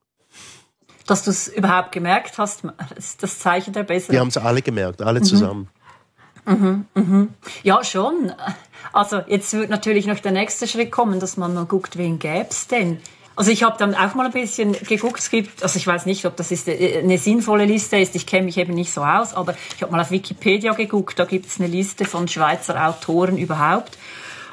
[1.08, 2.64] Dass du es überhaupt gemerkt hast,
[2.96, 4.14] ist das Zeichen der Besserung.
[4.14, 5.26] Wir haben es alle gemerkt, alle mhm.
[5.26, 5.70] zusammen.
[6.46, 7.30] Mhm, mhm.
[7.64, 8.34] Ja, schon.
[8.92, 12.48] Also jetzt wird natürlich noch der nächste Schritt kommen, dass man mal guckt, wen gäbe
[12.50, 13.00] es denn?
[13.36, 16.26] Also ich habe dann auch mal ein bisschen geguckt, es gibt, also ich weiß nicht,
[16.26, 19.34] ob das ist äh, eine sinnvolle Liste ist, ich kenne mich eben nicht so aus,
[19.34, 23.38] aber ich habe mal auf Wikipedia geguckt, da gibt es eine Liste von Schweizer Autoren
[23.38, 23.98] überhaupt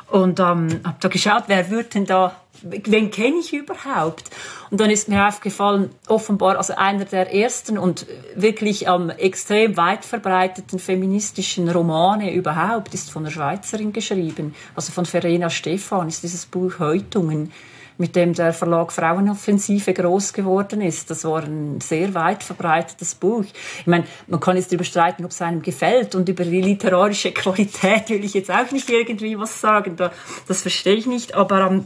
[0.09, 4.31] und ähm, habe da geschaut, wer wird denn da wen kenne ich überhaupt?
[4.71, 10.05] Und dann ist mir aufgefallen, offenbar, also einer der ersten und wirklich ähm, extrem weit
[10.05, 16.47] verbreiteten feministischen Romane überhaupt ist von einer Schweizerin geschrieben, also von Verena Stephan, ist dieses
[16.47, 17.53] Buch Häutungen
[18.01, 21.11] mit dem der Verlag Frauenoffensive groß geworden ist.
[21.11, 23.45] Das war ein sehr weit verbreitetes Buch.
[23.79, 27.31] Ich meine, man kann jetzt darüber streiten, ob es einem gefällt und über die literarische
[27.33, 29.97] Qualität will ich jetzt auch nicht irgendwie was sagen.
[30.49, 31.85] das verstehe ich nicht, aber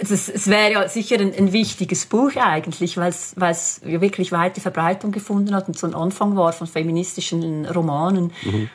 [0.00, 5.12] ähm, es, wäre ja sicher ein, ein, wichtiges Buch eigentlich, weil es, wirklich weite Verbreitung
[5.12, 8.32] gefunden hat und so ein Anfang war von feministischen Romanen.
[8.44, 8.70] Mhm.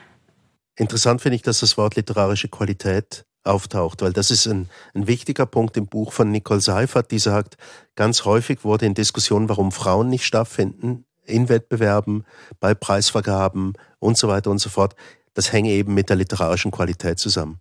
[0.75, 5.45] Interessant finde ich, dass das Wort literarische Qualität auftaucht, weil das ist ein, ein wichtiger
[5.45, 7.57] Punkt im Buch von Nicole Seifert, die sagt,
[7.95, 12.25] ganz häufig wurde in Diskussionen, warum Frauen nicht stattfinden, in Wettbewerben,
[12.59, 14.95] bei Preisvergaben und so weiter und so fort,
[15.33, 17.59] das hänge eben mit der literarischen Qualität zusammen.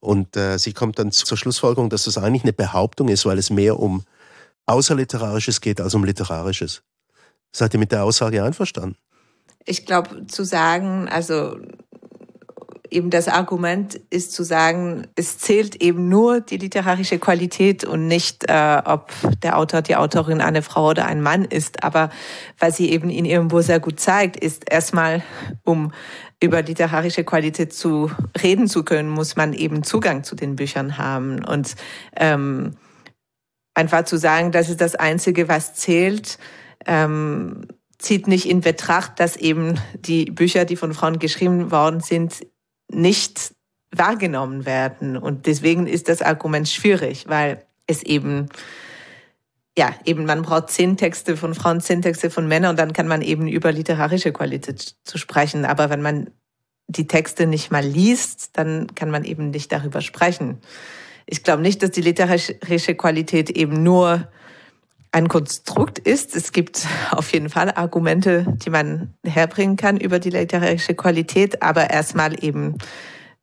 [0.00, 3.50] Und äh, sie kommt dann zur Schlussfolgerung, dass das eigentlich eine Behauptung ist, weil es
[3.50, 4.04] mehr um
[4.66, 6.82] Außerliterarisches geht als um Literarisches.
[7.52, 8.96] Seid ihr mit der Aussage einverstanden?
[9.64, 11.58] Ich glaube, zu sagen, also
[12.90, 18.48] eben das Argument ist zu sagen, es zählt eben nur die literarische Qualität und nicht,
[18.48, 21.84] äh, ob der Autor, die Autorin eine Frau oder ein Mann ist.
[21.84, 22.10] Aber
[22.58, 25.22] was sie eben in ihrem Buch sehr gut zeigt, ist erstmal,
[25.64, 25.92] um
[26.42, 28.10] über literarische Qualität zu
[28.42, 31.44] reden zu können, muss man eben Zugang zu den Büchern haben.
[31.44, 31.74] Und
[32.16, 32.76] ähm,
[33.74, 36.38] einfach zu sagen, das ist das Einzige, was zählt,
[36.86, 37.66] ähm,
[37.98, 42.46] zieht nicht in Betracht, dass eben die Bücher, die von Frauen geschrieben worden sind,
[42.90, 43.54] nicht
[43.90, 45.16] wahrgenommen werden.
[45.16, 48.48] Und deswegen ist das Argument schwierig, weil es eben
[49.78, 53.06] ja, eben man braucht zehn Texte von Frauen, zehn Texte von Männern und dann kann
[53.06, 55.64] man eben über literarische Qualität zu sprechen.
[55.64, 56.30] Aber wenn man
[56.88, 60.58] die Texte nicht mal liest, dann kann man eben nicht darüber sprechen.
[61.26, 64.26] Ich glaube nicht, dass die literarische Qualität eben nur
[65.12, 66.36] ein Konstrukt ist.
[66.36, 71.90] Es gibt auf jeden Fall Argumente, die man herbringen kann über die literarische Qualität, aber
[71.90, 72.76] erstmal eben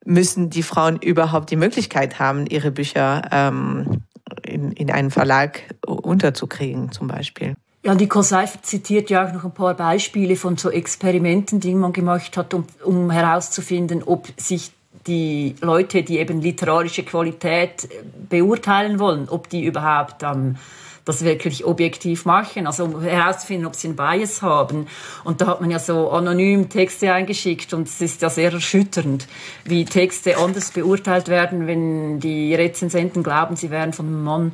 [0.05, 4.03] müssen die Frauen überhaupt die Möglichkeit haben, ihre Bücher ähm,
[4.43, 7.55] in, in einen Verlag unterzukriegen, zum Beispiel.
[7.83, 11.93] Ja, Nicole Seifert zitiert ja auch noch ein paar Beispiele von so Experimenten, die man
[11.93, 14.71] gemacht hat, um, um herauszufinden, ob sich
[15.05, 17.87] die Leute, die eben literarische Qualität
[18.29, 20.55] beurteilen wollen, ob die überhaupt ähm,
[21.05, 24.87] das wirklich objektiv machen, also um herauszufinden, ob sie einen Bias haben.
[25.23, 29.27] Und da hat man ja so anonym Texte eingeschickt und es ist ja sehr erschütternd,
[29.63, 34.51] wie Texte anders beurteilt werden, wenn die Rezensenten glauben, sie wären von einem Mann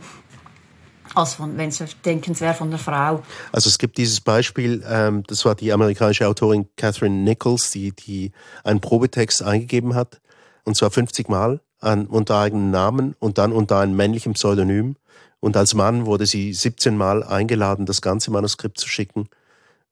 [1.15, 3.23] als von, wenn sie denken, es wäre von einer Frau.
[3.51, 8.31] Also es gibt dieses Beispiel, ähm, das war die amerikanische Autorin Catherine Nichols, die, die
[8.63, 10.21] einen Probetext eingegeben hat,
[10.63, 14.95] und zwar 50 Mal an, unter eigenem Namen und dann unter einem männlichen Pseudonym.
[15.41, 19.27] Und als Mann wurde sie 17 Mal eingeladen, das ganze Manuskript zu schicken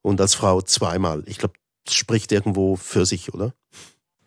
[0.00, 1.24] und als Frau zweimal.
[1.26, 3.52] Ich glaube, das spricht irgendwo für sich, oder?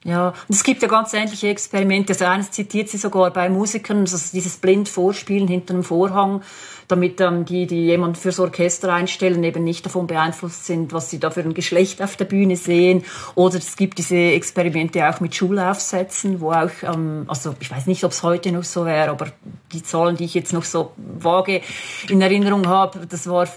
[0.05, 2.11] Ja, und es gibt ja ganz ähnliche Experimente.
[2.11, 6.41] Also eines zitiert sie sogar bei Musikern, also dieses blind Vorspielen hinter einem Vorhang,
[6.89, 11.19] damit ähm, die, die jemand fürs Orchester einstellen, eben nicht davon beeinflusst sind, was sie
[11.19, 13.05] da für ein Geschlecht auf der Bühne sehen.
[13.35, 18.03] Oder es gibt diese Experimente auch mit Schulaufsätzen, wo auch, ähm, also ich weiß nicht,
[18.03, 19.27] ob es heute noch so wäre, aber
[19.71, 21.61] die Zahlen, die ich jetzt noch so vage
[22.09, 23.47] in Erinnerung habe, das war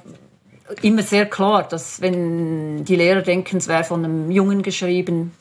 [0.82, 5.32] immer sehr klar, dass wenn die Lehrer denken, es wäre von einem Jungen geschrieben,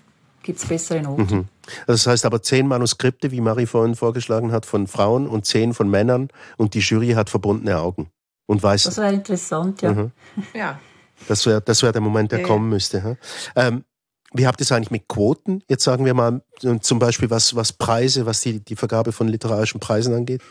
[0.46, 1.36] gibt es bessere Noten.
[1.36, 1.46] Mhm.
[1.88, 5.90] Das heißt aber zehn Manuskripte, wie Marie vorhin vorgeschlagen hat, von Frauen und zehn von
[5.90, 8.10] Männern und die Jury hat verbundene Augen
[8.46, 8.84] und weiß.
[8.84, 9.94] Das wäre interessant, ja.
[9.94, 10.12] Mhm.
[10.54, 10.80] Ja.
[11.28, 13.18] Das wäre das wär der Moment, der ja, kommen müsste.
[13.56, 13.86] Ähm,
[14.34, 15.64] wie habt ihr es eigentlich mit Quoten?
[15.70, 16.42] Jetzt sagen wir mal
[16.82, 20.42] zum Beispiel, was, was Preise, was die, die Vergabe von literarischen Preisen angeht.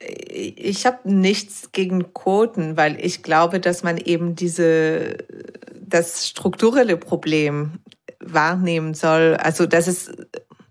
[0.00, 5.16] Ich habe nichts gegen Quoten, weil ich glaube, dass man eben diese
[5.74, 7.80] das strukturelle Problem
[8.20, 9.36] wahrnehmen soll.
[9.36, 10.10] Also, dass es,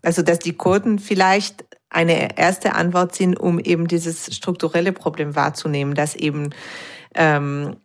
[0.01, 5.95] also, dass die Quoten vielleicht eine erste Antwort sind, um eben dieses strukturelle Problem wahrzunehmen,
[5.95, 6.51] dass eben
[7.15, 7.77] ähm,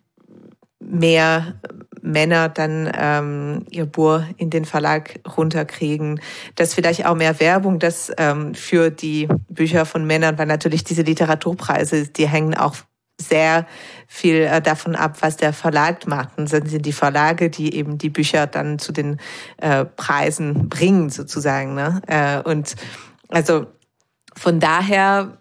[0.85, 1.55] mehr
[2.03, 6.21] Männer dann ähm, ihr Buch in den Verlag runterkriegen,
[6.57, 11.03] dass vielleicht auch mehr Werbung das ähm, für die Bücher von Männern, weil natürlich diese
[11.03, 12.75] Literaturpreise, die hängen auch
[13.21, 13.67] sehr
[14.09, 16.37] viel äh, davon ab, was der Verlag macht.
[16.37, 19.19] Und dann sind die Verlage, die eben die Bücher dann zu den
[19.59, 21.75] äh, Preisen bringen, sozusagen.
[21.75, 22.03] Ne?
[22.09, 22.75] Äh, und
[23.29, 23.67] also
[24.35, 25.39] von daher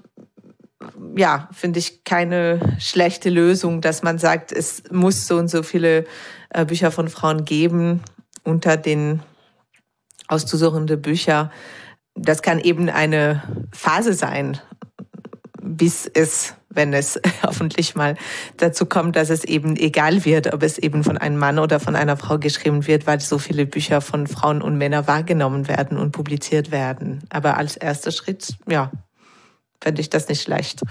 [1.15, 6.05] ja, finde ich keine schlechte Lösung, dass man sagt, es muss so und so viele
[6.49, 8.01] äh, Bücher von Frauen geben
[8.43, 9.21] unter den
[10.27, 11.51] auszusuchenden Bücher.
[12.15, 14.59] Das kann eben eine Phase sein,
[15.61, 18.15] bis es, wenn es hoffentlich mal
[18.57, 21.95] dazu kommt, dass es eben egal wird, ob es eben von einem Mann oder von
[21.95, 26.11] einer Frau geschrieben wird, weil so viele Bücher von Frauen und Männern wahrgenommen werden und
[26.11, 27.23] publiziert werden.
[27.29, 28.91] Aber als erster Schritt, ja,
[29.81, 30.81] fände ich das nicht schlecht.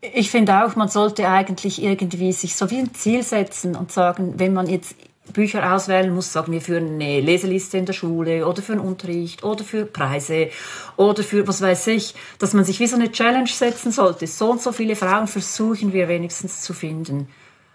[0.00, 4.34] Ich finde auch, man sollte eigentlich irgendwie sich so wie ein Ziel setzen und sagen,
[4.38, 4.94] wenn man jetzt
[5.32, 9.44] Bücher auswählen muss, sagen wir für eine Leseliste in der Schule oder für einen Unterricht
[9.44, 10.48] oder für Preise
[10.96, 14.26] oder für was weiß ich, dass man sich wie so eine Challenge setzen sollte.
[14.26, 17.28] So und so viele Frauen versuchen wir wenigstens zu finden.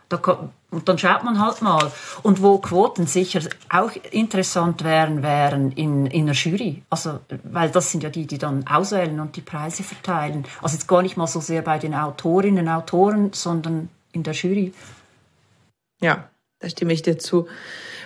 [0.10, 1.91] Da kommt, und dann schaut man halt mal.
[2.22, 3.39] Und wo Quoten sicher
[3.70, 6.84] auch interessant wären, wären in, in der Jury.
[6.89, 10.46] Also, weil das sind ja die, die dann auswählen und die Preise verteilen.
[10.62, 14.74] Also jetzt gar nicht mal so sehr bei den Autorinnen, Autoren, sondern in der Jury.
[16.02, 17.48] Ja, da stimme ich dir zu.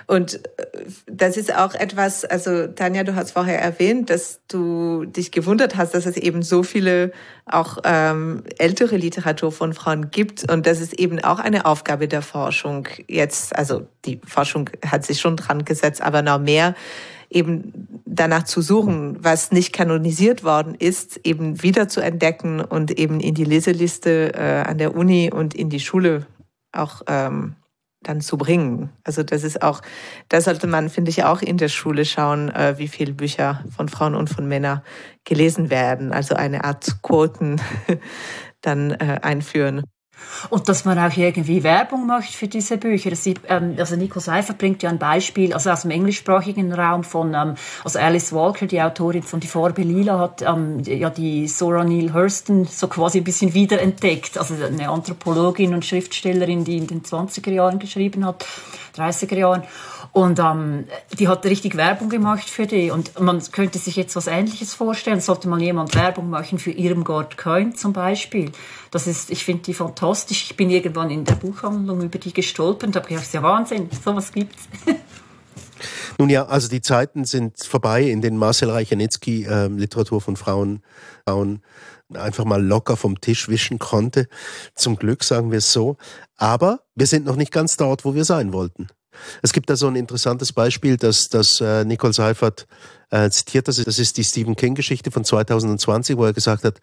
[0.09, 5.31] Und äh, das ist auch etwas, also Tanja, du hast vorher erwähnt, dass du dich
[5.31, 7.11] gewundert hast, dass es eben so viele
[7.45, 10.51] auch ähm, ältere Literatur von Frauen gibt.
[10.51, 15.21] Und das ist eben auch eine Aufgabe der Forschung jetzt, also die Forschung hat sich
[15.21, 16.73] schon dran gesetzt, aber noch mehr
[17.29, 23.19] eben danach zu suchen, was nicht kanonisiert worden ist, eben wieder zu entdecken und eben
[23.19, 26.25] in die Leseliste äh, an der Uni und in die Schule
[26.71, 27.53] auch ähm,
[28.01, 28.91] dann zu bringen.
[29.03, 29.81] Also das ist auch,
[30.29, 33.89] da sollte man, finde ich, auch in der Schule schauen, äh, wie viele Bücher von
[33.89, 34.81] Frauen und von Männern
[35.25, 36.13] gelesen werden.
[36.13, 37.61] Also eine Art Quoten
[38.61, 39.83] dann äh, einführen.
[40.49, 43.11] Und dass man auch irgendwie Werbung macht für diese Bücher.
[43.47, 47.55] Ähm, also Nico Seifer bringt ja ein Beispiel, also aus dem englischsprachigen Raum von, ähm,
[47.83, 52.13] also Alice Walker, die Autorin von Die Farbe Lila, hat ähm, ja die Sora Neale
[52.13, 54.37] Hurston so quasi ein bisschen wiederentdeckt.
[54.37, 58.45] Also eine Anthropologin und Schriftstellerin, die in den 20er Jahren geschrieben hat,
[58.95, 59.63] 30er Jahren.
[60.11, 60.85] Und ähm,
[61.17, 62.89] die hat richtig Werbung gemacht für die.
[62.89, 65.21] Und man könnte sich jetzt was Ähnliches vorstellen.
[65.21, 68.51] Sollte mal jemand Werbung machen für Irmgard Coin zum Beispiel.
[68.91, 70.08] Das ist, ich finde die fantastisch.
[70.29, 73.89] Ich bin irgendwann in der Buchhandlung über die gestolpert habe gedacht, das ist ja Wahnsinn,
[74.03, 74.67] sowas gibt's.
[76.17, 80.83] Nun ja, also die Zeiten sind vorbei, in denen Marcel Reichenitzky äh, Literatur von Frauen,
[81.25, 81.61] Frauen
[82.13, 84.27] einfach mal locker vom Tisch wischen konnte.
[84.75, 85.97] Zum Glück sagen wir es so.
[86.35, 88.87] Aber wir sind noch nicht ganz dort, wo wir sein wollten.
[89.41, 92.67] Es gibt da so ein interessantes Beispiel, dass, dass äh, Nicole Seifert
[93.09, 93.67] äh, zitiert.
[93.67, 96.79] Das ist, das ist die Stephen King-Geschichte von 2020, wo er gesagt hat,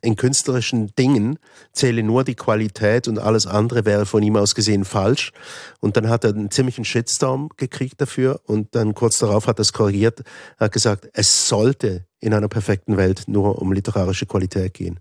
[0.00, 1.38] in künstlerischen Dingen
[1.72, 5.32] zähle nur die Qualität und alles andere wäre von ihm aus gesehen falsch.
[5.80, 9.62] Und dann hat er einen ziemlichen Shitstorm gekriegt dafür und dann kurz darauf hat er
[9.62, 10.22] es korrigiert,
[10.58, 15.00] hat gesagt, es sollte in einer perfekten Welt nur um literarische Qualität gehen.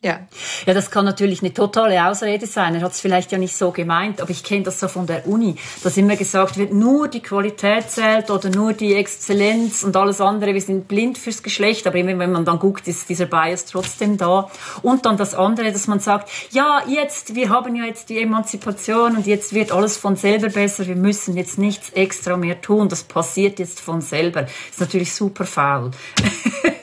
[0.00, 0.20] Ja.
[0.64, 2.76] Ja, das kann natürlich eine totale Ausrede sein.
[2.76, 5.26] Er hat es vielleicht ja nicht so gemeint, aber ich kenne das so von der
[5.26, 10.20] Uni, dass immer gesagt wird, nur die Qualität zählt oder nur die Exzellenz und alles
[10.20, 13.64] andere, wir sind blind fürs Geschlecht, aber immer wenn man dann guckt, ist dieser Bias
[13.64, 14.48] trotzdem da.
[14.82, 19.16] Und dann das andere, dass man sagt, ja, jetzt, wir haben ja jetzt die Emanzipation
[19.16, 23.02] und jetzt wird alles von selber besser, wir müssen jetzt nichts extra mehr tun, das
[23.02, 24.46] passiert jetzt von selber.
[24.70, 25.90] Ist natürlich super faul.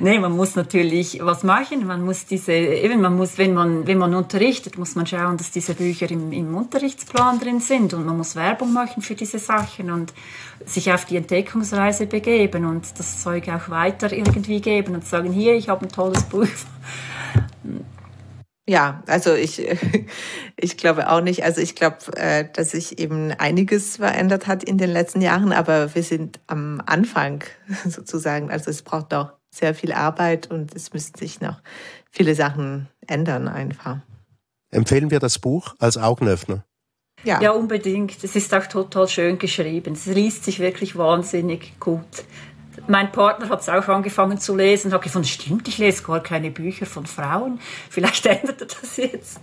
[0.00, 1.86] nee, man muss natürlich was machen.
[1.86, 5.50] Man muss diese, eben, man muss, wenn man, wenn man unterrichtet, muss man schauen, dass
[5.50, 9.90] diese Bücher im, im Unterrichtsplan drin sind und man muss Werbung machen für diese Sachen
[9.90, 10.12] und
[10.64, 15.54] sich auf die Entdeckungsreise begeben und das Zeug auch weiter irgendwie geben und sagen, hier,
[15.54, 16.46] ich habe ein tolles Buch.
[18.66, 19.62] Ja, also ich,
[20.56, 21.44] ich glaube auch nicht.
[21.44, 25.94] Also ich glaube, äh, dass sich eben einiges verändert hat in den letzten Jahren, aber
[25.94, 27.44] wir sind am Anfang
[27.84, 28.50] sozusagen.
[28.50, 31.60] Also es braucht auch sehr viel Arbeit und es müssten sich noch
[32.10, 33.98] viele Sachen ändern einfach.
[34.70, 36.64] Empfehlen wir das Buch als Augenöffner?
[37.22, 37.40] Ja.
[37.40, 38.22] ja, unbedingt.
[38.22, 39.94] Es ist auch total schön geschrieben.
[39.94, 42.24] Es liest sich wirklich wahnsinnig gut.
[42.86, 46.22] Mein Partner hat es auch angefangen zu lesen und hat gefunden, stimmt, ich lese gar
[46.22, 47.60] keine Bücher von Frauen.
[47.88, 49.40] Vielleicht ändert er das jetzt.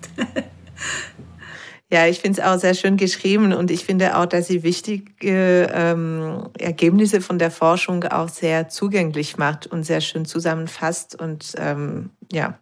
[1.93, 5.69] Ja, ich finde es auch sehr schön geschrieben und ich finde auch, dass sie wichtige
[5.73, 12.11] ähm, Ergebnisse von der Forschung auch sehr zugänglich macht und sehr schön zusammenfasst und ähm,
[12.31, 12.57] ja,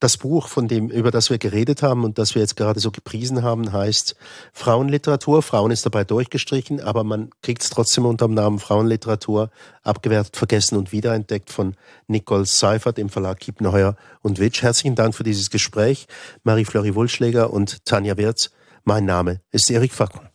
[0.00, 2.90] das Buch, von dem, über das wir geredet haben und das wir jetzt gerade so
[2.90, 4.16] gepriesen haben, heißt
[4.52, 5.42] Frauenliteratur.
[5.42, 9.50] Frauen ist dabei durchgestrichen, aber man kriegt es trotzdem unter dem Namen Frauenliteratur,
[9.82, 11.74] abgewertet, vergessen und wiederentdeckt von
[12.06, 14.62] Nicole Seifert im Verlag Kiepenheuer und Witsch.
[14.62, 16.06] Herzlichen Dank für dieses Gespräch,
[16.44, 18.50] Marie-Fleury Wulschläger und Tanja Wirz.
[18.84, 20.27] Mein Name ist Erik Fackmann.